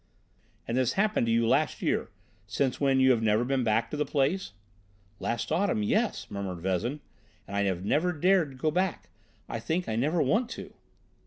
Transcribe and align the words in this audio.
"And 0.67 0.75
this 0.77 0.93
happened 0.93 1.27
to 1.27 1.31
you 1.31 1.47
last 1.47 1.83
year, 1.83 2.09
since 2.47 2.81
when 2.81 2.99
you 2.99 3.11
have 3.11 3.21
never 3.21 3.43
been 3.45 3.63
back 3.63 3.91
to 3.91 3.97
the 3.97 4.03
place?" 4.03 4.53
"Last 5.19 5.51
autumn, 5.51 5.83
yes," 5.83 6.25
murmured 6.31 6.59
Vezin; 6.59 7.01
"and 7.47 7.55
I 7.55 7.61
have 7.65 7.85
never 7.85 8.11
dared 8.11 8.49
to 8.49 8.57
go 8.57 8.71
back. 8.71 9.09
I 9.47 9.59
think 9.59 9.87
I 9.87 9.95
never 9.95 10.19
want 10.19 10.49
to." 10.57 10.73